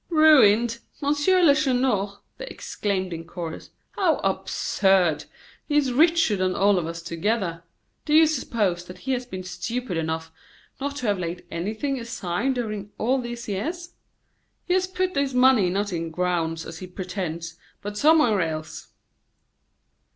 "Ruined 0.09 0.79
Monsieur 0.99 1.43
Lacheneur!" 1.43 2.21
they 2.39 2.47
exclaimed 2.47 3.13
in 3.13 3.23
chorus. 3.23 3.69
"How 3.91 4.15
absurd! 4.23 5.25
He 5.67 5.77
is 5.77 5.93
richer 5.93 6.35
than 6.35 6.55
all 6.55 6.79
of 6.79 6.87
us 6.87 7.03
together. 7.03 7.61
Do 8.05 8.15
you 8.15 8.25
suppose 8.25 8.83
that 8.85 8.97
he 9.05 9.11
has 9.11 9.27
been 9.27 9.43
stupid 9.43 9.97
enough 9.97 10.31
not 10.79 10.95
to 10.95 11.05
have 11.05 11.19
laid 11.19 11.45
anything 11.51 11.99
aside 11.99 12.55
during 12.55 12.91
all 12.97 13.21
these 13.21 13.47
years? 13.47 13.91
He 14.65 14.73
has 14.73 14.87
put 14.87 15.13
this 15.13 15.35
money 15.35 15.69
not 15.69 15.93
in 15.93 16.09
grounds, 16.09 16.65
as 16.65 16.79
he 16.79 16.87
pretends, 16.87 17.59
but 17.83 17.95
somewhere 17.95 18.41
else." 18.41 18.93